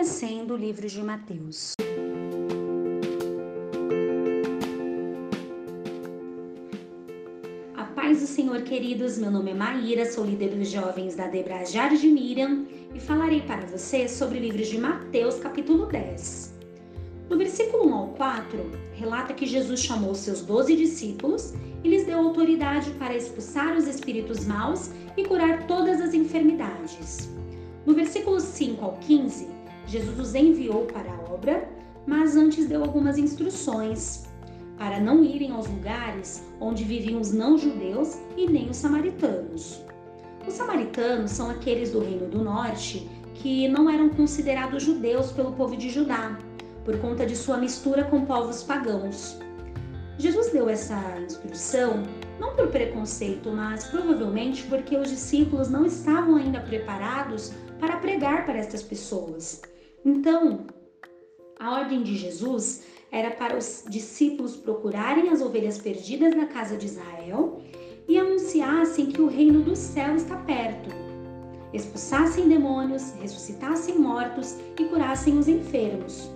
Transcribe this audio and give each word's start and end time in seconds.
Conhecendo 0.00 0.54
o 0.54 0.56
livro 0.56 0.88
de 0.88 1.02
Mateus. 1.02 1.74
A 7.76 7.84
paz 7.84 8.20
do 8.20 8.26
Senhor, 8.26 8.62
queridos. 8.62 9.18
Meu 9.18 9.30
nome 9.30 9.50
é 9.50 9.54
Maíra, 9.54 10.10
sou 10.10 10.24
líder 10.24 10.56
dos 10.56 10.70
jovens 10.70 11.16
da 11.16 11.26
Debra 11.26 11.64
de 11.64 12.08
Miriam 12.08 12.64
e 12.94 12.98
falarei 12.98 13.42
para 13.42 13.66
você 13.66 14.08
sobre 14.08 14.38
o 14.38 14.40
livro 14.40 14.62
de 14.62 14.78
Mateus, 14.78 15.34
capítulo 15.34 15.84
10. 15.84 16.54
No 17.28 17.36
versículo 17.36 17.86
1 17.86 17.94
ao 17.94 18.08
4, 18.14 18.70
relata 18.94 19.34
que 19.34 19.44
Jesus 19.44 19.80
chamou 19.80 20.14
seus 20.14 20.40
doze 20.40 20.74
discípulos 20.76 21.52
e 21.84 21.88
lhes 21.90 22.06
deu 22.06 22.20
autoridade 22.20 22.90
para 22.92 23.14
expulsar 23.14 23.76
os 23.76 23.86
espíritos 23.86 24.46
maus 24.46 24.90
e 25.14 25.26
curar 25.26 25.66
todas 25.66 26.00
as 26.00 26.14
enfermidades. 26.14 27.28
No 27.84 27.92
versículo 27.92 28.40
5 28.40 28.82
ao 28.82 28.96
15, 28.96 29.59
Jesus 29.90 30.20
os 30.20 30.34
enviou 30.36 30.84
para 30.84 31.12
a 31.12 31.34
obra, 31.34 31.68
mas 32.06 32.36
antes 32.36 32.68
deu 32.68 32.84
algumas 32.84 33.18
instruções 33.18 34.24
para 34.78 35.00
não 35.00 35.24
irem 35.24 35.50
aos 35.50 35.66
lugares 35.66 36.44
onde 36.60 36.84
viviam 36.84 37.20
os 37.20 37.32
não-judeus 37.32 38.16
e 38.36 38.46
nem 38.46 38.70
os 38.70 38.76
samaritanos. 38.76 39.82
Os 40.46 40.54
samaritanos 40.54 41.32
são 41.32 41.50
aqueles 41.50 41.90
do 41.90 41.98
Reino 41.98 42.28
do 42.28 42.44
Norte 42.44 43.10
que 43.34 43.66
não 43.66 43.90
eram 43.90 44.08
considerados 44.10 44.84
judeus 44.84 45.32
pelo 45.32 45.54
povo 45.54 45.76
de 45.76 45.90
Judá, 45.90 46.38
por 46.84 46.96
conta 47.00 47.26
de 47.26 47.34
sua 47.34 47.56
mistura 47.56 48.04
com 48.04 48.24
povos 48.24 48.62
pagãos. 48.62 49.40
Jesus 50.18 50.52
deu 50.52 50.68
essa 50.68 51.18
instrução 51.18 52.04
não 52.38 52.54
por 52.54 52.68
preconceito, 52.68 53.50
mas 53.50 53.84
provavelmente 53.88 54.62
porque 54.68 54.96
os 54.96 55.08
discípulos 55.08 55.68
não 55.68 55.84
estavam 55.84 56.36
ainda 56.36 56.60
preparados 56.60 57.52
para 57.80 57.96
pregar 57.96 58.46
para 58.46 58.58
estas 58.58 58.82
pessoas. 58.84 59.62
Então, 60.04 60.66
a 61.58 61.74
ordem 61.74 62.02
de 62.02 62.16
Jesus 62.16 62.84
era 63.12 63.30
para 63.32 63.56
os 63.56 63.84
discípulos 63.88 64.56
procurarem 64.56 65.28
as 65.28 65.42
ovelhas 65.42 65.78
perdidas 65.78 66.34
na 66.34 66.46
casa 66.46 66.76
de 66.76 66.86
Israel 66.86 67.60
e 68.08 68.18
anunciassem 68.18 69.06
que 69.06 69.20
o 69.20 69.28
reino 69.28 69.62
do 69.62 69.76
céu 69.76 70.16
está 70.16 70.36
perto. 70.36 70.88
Expulsassem 71.72 72.48
demônios, 72.48 73.12
ressuscitassem 73.20 73.98
mortos 73.98 74.56
e 74.78 74.84
curassem 74.84 75.38
os 75.38 75.48
enfermos. 75.48 76.30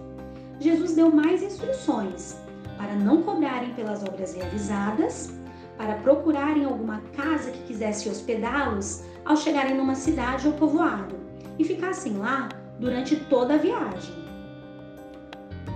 Jesus 0.60 0.94
deu 0.94 1.10
mais 1.10 1.42
instruções 1.42 2.36
para 2.76 2.94
não 2.94 3.22
cobrarem 3.22 3.72
pelas 3.74 4.02
obras 4.02 4.34
realizadas, 4.34 5.32
para 5.76 5.96
procurarem 5.96 6.64
alguma 6.64 7.00
casa 7.16 7.50
que 7.50 7.64
quisesse 7.64 8.08
hospedá-los 8.08 9.02
ao 9.24 9.36
chegarem 9.36 9.74
numa 9.76 9.94
cidade 9.94 10.46
ou 10.46 10.52
povoado 10.52 11.16
e 11.58 11.64
ficassem 11.64 12.16
lá 12.18 12.48
durante 12.84 13.16
toda 13.16 13.54
a 13.54 13.56
viagem. 13.56 14.14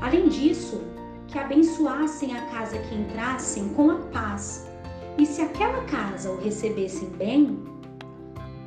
Além 0.03 0.29
disso, 0.29 0.83
que 1.27 1.39
abençoassem 1.39 2.37
a 2.37 2.43
casa 2.51 2.79
que 2.79 2.95
entrassem 2.95 3.71
com 3.71 3.91
a 3.91 3.97
paz, 4.13 4.71
e 5.17 5.25
se 5.25 5.41
aquela 5.41 5.83
casa 5.85 6.31
o 6.31 6.39
recebessem 6.39 7.09
bem, 7.11 7.59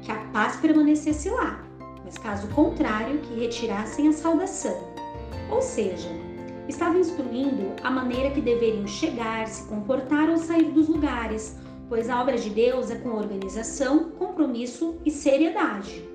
que 0.02 0.11
a 0.11 0.16
paz 0.33 0.56
permanecesse 0.56 1.30
lá, 1.30 1.64
mas 2.03 2.17
caso 2.17 2.48
contrário, 2.50 3.20
que 3.20 3.39
retirassem 3.39 4.08
a 4.08 4.11
saudação. 4.11 4.76
Ou 5.52 5.61
seja, 5.61 6.09
estava 6.67 6.98
instruindo 6.98 7.73
a 7.83 7.92
maneira 7.92 8.31
que 8.31 8.42
deveriam 8.42 8.88
chegar, 8.88 9.48
se 9.48 9.67
comportar 9.67 10.30
ou 10.30 10.38
sair 10.38 10.72
dos 10.72 10.89
lugares, 10.89 11.58
pois 11.88 12.09
a 12.09 12.20
obra 12.20 12.38
de 12.38 12.50
Deus 12.50 12.89
é 12.89 12.95
com 12.95 13.09
organização, 13.09 14.09
compromisso 14.11 14.98
e 15.05 15.11
seriedade. 15.11 16.09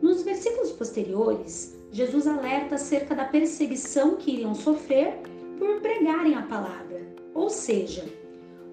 Nos 0.00 0.22
versículos 0.22 0.72
posteriores, 0.72 1.76
Jesus 1.90 2.26
alerta 2.26 2.74
acerca 2.74 3.14
da 3.14 3.24
perseguição 3.24 4.16
que 4.16 4.32
iriam 4.32 4.54
sofrer 4.54 5.18
por 5.58 5.80
pregarem 5.80 6.34
a 6.34 6.42
palavra, 6.42 7.06
ou 7.34 7.48
seja, 7.48 8.04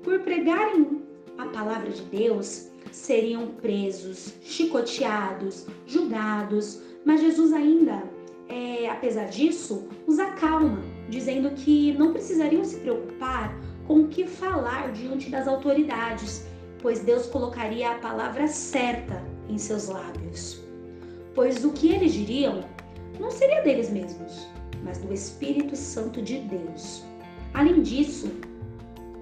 por 0.04 0.20
pregarem 0.20 1.02
a 1.38 1.46
palavra 1.46 1.90
de 1.90 2.02
Deus, 2.04 2.70
seriam 2.92 3.48
presos, 3.48 4.34
chicoteados, 4.42 5.66
julgados, 5.88 6.82
mas 7.06 7.22
Jesus 7.22 7.54
ainda, 7.54 8.04
é, 8.50 8.90
apesar 8.90 9.26
disso, 9.26 9.88
os 10.06 10.20
acalma, 10.20 10.84
dizendo 11.10 11.52
que 11.52 11.94
não 11.94 12.12
precisariam 12.12 12.64
se 12.64 12.78
preocupar 12.78 13.58
com 13.88 14.02
o 14.02 14.08
que 14.08 14.28
falar 14.28 14.92
diante 14.92 15.30
das 15.30 15.48
autoridades, 15.48 16.46
pois 16.82 17.00
Deus 17.00 17.26
colocaria 17.28 17.92
a 17.92 18.00
palavra 18.00 18.48
certa 18.48 19.24
em 19.50 19.58
seus 19.58 19.88
lábios. 19.88 20.63
Pois 21.36 21.66
o 21.66 21.72
que 21.72 21.92
eles 21.92 22.14
diriam 22.14 22.64
não 23.20 23.32
seria 23.32 23.62
deles 23.62 23.90
mesmos, 23.90 24.48
mas 24.84 25.00
do 25.00 25.14
Espírito 25.14 25.76
Santo 25.76 26.22
de 26.22 26.40
Deus. 26.40 27.04
Além 27.54 27.82
disso, 27.82 28.32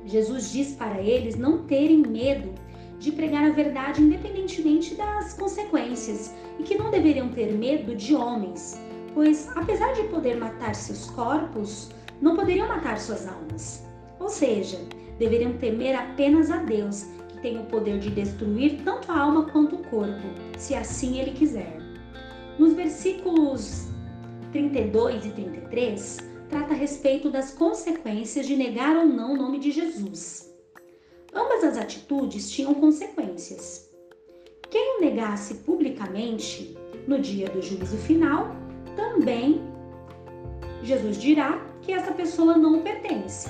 Jesus 0.06 0.52
diz 0.52 0.74
para 0.74 1.02
eles 1.02 1.36
não 1.36 1.66
terem 1.66 2.00
medo 2.00 2.54
de 3.00 3.12
pregar 3.12 3.46
a 3.46 3.54
verdade 3.54 4.02
independentemente 4.02 4.96
das 4.96 5.34
consequências 5.34 6.34
e 6.60 6.64
que 6.64 6.78
não 6.78 6.92
deveriam 6.92 7.30
ter 7.30 7.52
medo 7.54 7.96
de 7.96 8.16
homens, 8.16 8.80
pois 9.14 9.50
apesar 9.56 9.94
de 9.94 10.04
poder 10.04 10.38
matar 10.38 10.76
seus 10.76 11.10
corpos, 11.12 11.92
não 12.22 12.36
poderiam 12.36 12.68
matar 12.68 13.00
suas 13.00 13.28
almas. 13.28 13.86
Ou 14.20 14.30
seja, 14.30 14.78
deveriam 15.18 15.54
temer 15.54 15.96
apenas 15.96 16.52
a 16.52 16.58
Deus, 16.58 17.08
que 17.30 17.40
tem 17.40 17.58
o 17.58 17.66
poder 17.66 18.00
de 18.00 18.10
destruir 18.12 18.82
tanto 18.84 19.12
a 19.12 19.20
alma 19.20 19.46
quanto 19.46 19.78
o 19.78 19.84
corpo, 19.86 20.28
se 20.58 20.76
assim 20.76 21.20
ele 21.20 21.32
quiser. 21.32 21.91
Nos 22.60 22.74
versículos 22.74 23.88
32 24.52 25.26
e 25.26 25.30
33, 25.32 26.18
trata 26.50 26.74
a 26.74 26.78
respeito 26.78 27.30
das 27.30 27.54
consequências 27.54 28.46
de 28.46 28.56
negar 28.56 28.96
ou 28.98 29.06
não 29.06 29.34
o 29.34 29.38
nome 29.38 29.60
de 29.60 29.72
Jesus. 29.72 30.54
Ambas 31.34 31.64
as 31.64 31.78
atitudes 31.78 32.52
tinham 32.52 32.74
consequências. 32.74 33.90
Quem 34.70 34.98
o 34.98 35.02
negasse 35.02 35.56
publicamente 35.56 36.78
no 37.08 37.20
dia 37.20 37.48
do 37.50 37.62
juízo 37.62 37.98
final, 37.98 38.56
também 38.96 39.62
Jesus 40.84 41.18
dirá 41.18 41.64
que 41.82 41.94
essa 41.94 42.12
pessoa 42.12 42.58
não 42.58 42.82
pertence. 42.82 43.50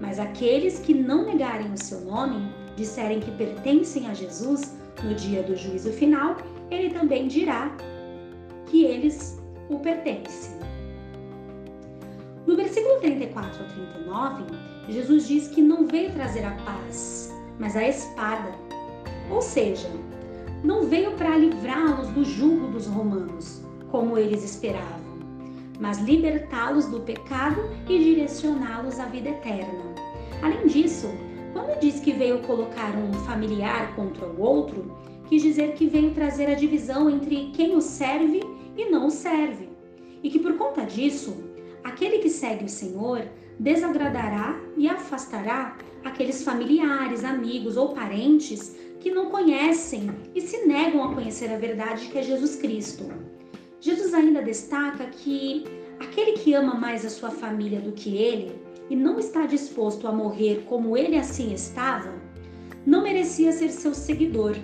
Mas 0.00 0.18
aqueles 0.18 0.78
que 0.78 0.94
não 0.94 1.26
negarem 1.26 1.72
o 1.72 1.78
seu 1.78 2.00
nome, 2.00 2.50
disserem 2.74 3.20
que 3.20 3.30
pertencem 3.32 4.08
a 4.08 4.14
Jesus 4.14 4.74
no 5.02 5.14
dia 5.14 5.42
do 5.42 5.54
juízo 5.54 5.92
final, 5.92 6.36
ele 6.70 6.90
também 6.90 7.28
dirá 7.28 7.76
que 8.70 8.84
eles 8.84 9.38
o 9.68 9.78
pertencem. 9.78 10.58
No 12.46 12.56
versículo 12.56 13.00
34 13.00 13.62
ao 13.62 13.68
39, 13.68 14.44
Jesus 14.88 15.28
diz 15.28 15.48
que 15.48 15.60
não 15.60 15.86
veio 15.86 16.12
trazer 16.12 16.44
a 16.44 16.52
paz, 16.52 17.32
mas 17.58 17.76
a 17.76 17.86
espada. 17.86 18.52
Ou 19.30 19.42
seja, 19.42 19.90
não 20.64 20.84
veio 20.84 21.12
para 21.12 21.36
livrá-los 21.36 22.08
do 22.08 22.24
jugo 22.24 22.68
dos 22.68 22.86
romanos, 22.86 23.62
como 23.90 24.16
eles 24.16 24.42
esperavam, 24.42 25.18
mas 25.78 25.98
libertá-los 25.98 26.86
do 26.86 27.00
pecado 27.00 27.60
e 27.88 27.98
direcioná-los 27.98 28.98
à 28.98 29.06
vida 29.06 29.30
eterna. 29.30 29.84
Além 30.42 30.66
disso, 30.66 31.08
quando 31.52 31.78
diz 31.80 32.00
que 32.00 32.12
veio 32.12 32.40
colocar 32.42 32.94
um 32.96 33.12
familiar 33.24 33.94
contra 33.94 34.26
o 34.26 34.40
outro, 34.40 34.90
quis 35.28 35.42
dizer 35.42 35.74
que 35.74 35.86
veio 35.86 36.14
trazer 36.14 36.48
a 36.50 36.54
divisão 36.54 37.08
entre 37.08 37.50
quem 37.52 37.76
o 37.76 37.80
serve 37.80 38.40
e 38.40 38.59
não 38.88 39.08
o 39.08 39.10
serve. 39.10 39.68
E 40.22 40.30
que 40.30 40.38
por 40.38 40.56
conta 40.56 40.84
disso, 40.84 41.36
aquele 41.82 42.18
que 42.18 42.30
segue 42.30 42.64
o 42.64 42.68
Senhor 42.68 43.26
desagradará 43.58 44.58
e 44.76 44.88
afastará 44.88 45.76
aqueles 46.04 46.42
familiares, 46.42 47.24
amigos 47.24 47.76
ou 47.76 47.90
parentes 47.94 48.74
que 49.00 49.10
não 49.10 49.30
conhecem 49.30 50.10
e 50.34 50.40
se 50.40 50.66
negam 50.66 51.02
a 51.04 51.14
conhecer 51.14 51.52
a 51.52 51.58
verdade 51.58 52.08
que 52.08 52.18
é 52.18 52.22
Jesus 52.22 52.56
Cristo. 52.56 53.04
Jesus 53.80 54.12
ainda 54.14 54.42
destaca 54.42 55.06
que 55.06 55.64
aquele 55.98 56.32
que 56.32 56.54
ama 56.54 56.74
mais 56.74 57.04
a 57.04 57.10
sua 57.10 57.30
família 57.30 57.80
do 57.80 57.92
que 57.92 58.16
ele 58.16 58.54
e 58.88 58.96
não 58.96 59.18
está 59.18 59.46
disposto 59.46 60.06
a 60.06 60.12
morrer 60.12 60.64
como 60.68 60.96
ele 60.96 61.16
assim 61.16 61.52
estava, 61.52 62.12
não 62.84 63.02
merecia 63.02 63.52
ser 63.52 63.70
seu 63.70 63.94
seguidor 63.94 64.56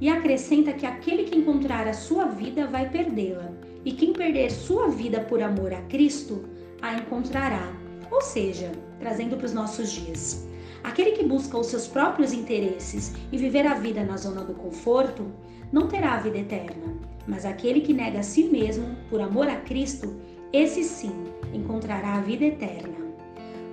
e 0.00 0.08
acrescenta 0.08 0.72
que 0.72 0.86
aquele 0.86 1.24
que 1.24 1.38
encontrar 1.38 1.86
a 1.86 1.92
sua 1.92 2.26
vida 2.26 2.66
vai 2.66 2.88
perdê-la, 2.88 3.52
e 3.84 3.92
quem 3.92 4.12
perder 4.12 4.50
sua 4.50 4.88
vida 4.88 5.20
por 5.20 5.42
amor 5.42 5.72
a 5.72 5.80
Cristo 5.82 6.44
a 6.80 6.94
encontrará. 6.94 7.72
Ou 8.10 8.20
seja, 8.20 8.72
trazendo 8.98 9.36
para 9.36 9.46
os 9.46 9.52
nossos 9.52 9.90
dias. 9.90 10.46
Aquele 10.82 11.12
que 11.12 11.24
busca 11.24 11.58
os 11.58 11.68
seus 11.68 11.86
próprios 11.86 12.32
interesses 12.32 13.14
e 13.32 13.38
viver 13.38 13.66
a 13.66 13.74
vida 13.74 14.04
na 14.04 14.16
zona 14.16 14.42
do 14.42 14.54
conforto 14.54 15.32
não 15.72 15.88
terá 15.88 16.14
a 16.14 16.20
vida 16.20 16.38
eterna, 16.38 16.94
mas 17.26 17.44
aquele 17.44 17.80
que 17.80 17.94
nega 17.94 18.20
a 18.20 18.22
si 18.22 18.44
mesmo 18.44 18.94
por 19.08 19.20
amor 19.20 19.48
a 19.48 19.56
Cristo, 19.56 20.14
esse 20.52 20.84
sim 20.84 21.12
encontrará 21.52 22.14
a 22.14 22.20
vida 22.20 22.44
eterna. 22.44 22.98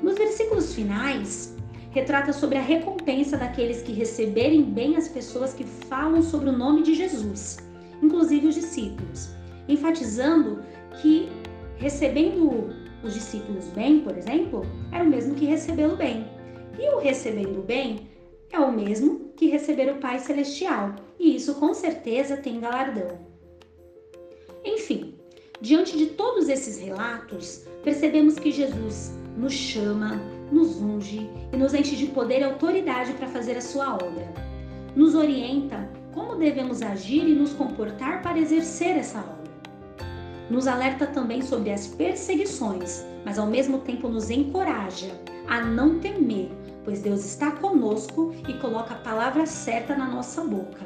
Nos 0.01 0.17
versículos 0.17 0.73
finais, 0.73 1.55
retrata 1.91 2.33
sobre 2.33 2.57
a 2.57 2.61
recompensa 2.61 3.37
daqueles 3.37 3.81
que 3.81 3.91
receberem 3.91 4.63
bem 4.63 4.95
as 4.95 5.07
pessoas 5.07 5.53
que 5.53 5.63
falam 5.63 6.21
sobre 6.21 6.49
o 6.49 6.57
nome 6.57 6.83
de 6.83 6.95
Jesus, 6.95 7.57
inclusive 8.01 8.47
os 8.47 8.55
discípulos, 8.55 9.29
enfatizando 9.67 10.63
que 11.01 11.29
recebendo 11.77 12.73
os 13.03 13.13
discípulos 13.13 13.65
bem, 13.67 13.99
por 13.99 14.17
exemplo, 14.17 14.65
era 14.91 15.03
o 15.03 15.07
mesmo 15.07 15.35
que 15.35 15.45
recebê-lo 15.45 15.95
bem. 15.95 16.25
E 16.79 16.89
o 16.95 16.99
recebendo 16.99 17.61
bem 17.61 18.09
é 18.51 18.59
o 18.59 18.71
mesmo 18.71 19.31
que 19.35 19.47
receber 19.47 19.91
o 19.91 19.99
Pai 19.99 20.19
Celestial, 20.19 20.95
e 21.19 21.35
isso 21.35 21.55
com 21.55 21.73
certeza 21.73 22.37
tem 22.37 22.59
galardão. 22.59 23.19
Enfim, 24.63 25.15
diante 25.59 25.97
de 25.97 26.07
todos 26.07 26.47
esses 26.47 26.79
relatos, 26.79 27.65
percebemos 27.83 28.37
que 28.37 28.51
Jesus 28.51 29.11
nos 29.37 29.53
chama, 29.53 30.21
nos 30.51 30.81
unge 30.81 31.29
e 31.51 31.57
nos 31.57 31.73
enche 31.73 31.95
de 31.95 32.07
poder 32.07 32.41
e 32.41 32.43
autoridade 32.43 33.13
para 33.13 33.27
fazer 33.27 33.57
a 33.57 33.61
sua 33.61 33.93
obra. 33.93 34.31
Nos 34.95 35.15
orienta 35.15 35.89
como 36.13 36.35
devemos 36.35 36.81
agir 36.81 37.27
e 37.27 37.33
nos 37.33 37.53
comportar 37.53 38.21
para 38.21 38.37
exercer 38.37 38.97
essa 38.97 39.19
obra. 39.19 39.51
Nos 40.49 40.67
alerta 40.67 41.07
também 41.07 41.41
sobre 41.41 41.71
as 41.71 41.87
perseguições, 41.87 43.05
mas 43.23 43.39
ao 43.39 43.47
mesmo 43.47 43.79
tempo 43.79 44.09
nos 44.09 44.29
encoraja 44.29 45.11
a 45.47 45.61
não 45.61 45.99
temer, 45.99 46.49
pois 46.83 47.01
Deus 47.01 47.23
está 47.23 47.51
conosco 47.51 48.33
e 48.47 48.53
coloca 48.55 48.93
a 48.93 48.97
palavra 48.97 49.45
certa 49.45 49.95
na 49.95 50.07
nossa 50.07 50.43
boca. 50.43 50.85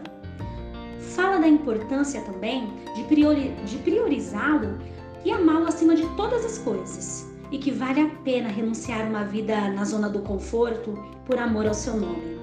Fala 1.00 1.40
da 1.40 1.48
importância 1.48 2.22
também 2.22 2.72
de, 2.94 3.04
priori 3.06 3.56
de 3.66 3.78
priorizá-lo 3.78 4.78
e 5.24 5.32
amá-lo 5.32 5.68
acima 5.68 5.96
de 5.96 6.06
todas 6.16 6.46
as 6.46 6.60
coisas, 6.60 7.25
e 7.52 7.58
que 7.58 7.72
vale 7.72 8.02
a 8.02 8.10
pena 8.24 8.50
renunciar 8.50 9.08
uma 9.08 9.24
vida 9.24 9.70
na 9.70 9.84
zona 9.84 10.10
do 10.10 10.20
conforto 10.20 10.94
por 11.26 11.38
amor 11.38 11.68
ao 11.68 11.74
seu 11.74 11.96
nome. 11.96 12.36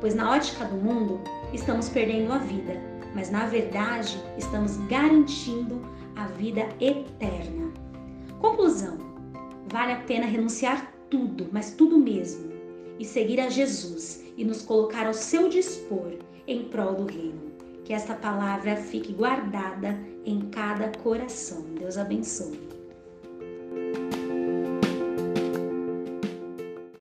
Pois 0.00 0.14
na 0.14 0.30
ótica 0.30 0.64
do 0.64 0.76
mundo, 0.76 1.20
estamos 1.52 1.88
perdendo 1.88 2.32
a 2.32 2.38
vida, 2.38 2.80
mas 3.14 3.30
na 3.30 3.46
verdade 3.46 4.22
estamos 4.36 4.76
garantindo 4.88 5.80
a 6.16 6.26
vida 6.26 6.68
eterna. 6.80 7.72
Conclusão: 8.40 8.98
vale 9.70 9.92
a 9.92 10.00
pena 10.00 10.26
renunciar 10.26 10.92
tudo, 11.10 11.48
mas 11.52 11.72
tudo 11.72 11.98
mesmo, 11.98 12.52
e 12.98 13.04
seguir 13.04 13.40
a 13.40 13.48
Jesus 13.48 14.22
e 14.36 14.44
nos 14.44 14.62
colocar 14.62 15.06
ao 15.06 15.14
seu 15.14 15.48
dispor 15.48 16.12
em 16.46 16.64
prol 16.64 16.94
do 16.94 17.06
reino. 17.06 17.48
Que 17.84 17.92
esta 17.92 18.14
palavra 18.14 18.76
fique 18.76 19.12
guardada 19.12 19.98
em 20.24 20.40
cada 20.50 20.90
coração. 20.98 21.62
Deus 21.78 21.96
abençoe. 21.96 22.77